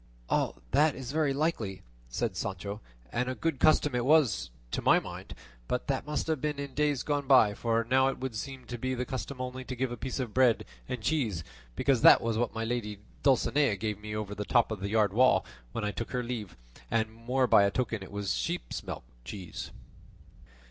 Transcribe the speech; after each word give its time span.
"That 0.71 0.95
is 0.95 1.11
very 1.11 1.31
likely," 1.31 1.83
said 2.09 2.35
Sancho, 2.35 2.81
"and 3.11 3.29
a 3.29 3.35
good 3.35 3.59
custom 3.59 3.93
it 3.93 4.03
was, 4.03 4.49
to 4.71 4.81
my 4.81 4.99
mind; 4.99 5.35
but 5.67 5.85
that 5.85 6.07
must 6.07 6.25
have 6.25 6.41
been 6.41 6.57
in 6.57 6.73
days 6.73 7.03
gone 7.03 7.27
by, 7.27 7.53
for 7.53 7.83
now 7.83 8.07
it 8.07 8.17
would 8.17 8.33
seem 8.33 8.65
to 8.65 8.79
be 8.79 8.95
the 8.95 9.05
custom 9.05 9.39
only 9.39 9.63
to 9.63 9.75
give 9.75 9.91
a 9.91 9.97
piece 9.97 10.19
of 10.19 10.33
bread 10.33 10.65
and 10.89 11.03
cheese; 11.03 11.43
because 11.75 12.01
that 12.01 12.19
was 12.19 12.35
what 12.35 12.51
my 12.55 12.65
lady 12.65 12.97
Dulcinea 13.21 13.75
gave 13.75 13.99
me 13.99 14.15
over 14.15 14.33
the 14.33 14.43
top 14.43 14.71
of 14.71 14.79
the 14.79 14.89
yard 14.89 15.13
wall 15.13 15.45
when 15.71 15.83
I 15.85 15.91
took 15.91 16.11
leave 16.15 16.45
of 16.53 16.57
her; 16.57 16.67
and 16.89 17.13
more 17.13 17.45
by 17.45 17.69
token 17.69 18.01
it 18.01 18.11
was 18.11 18.33
sheep's 18.33 18.83
milk 18.83 19.03
cheese." 19.23 19.69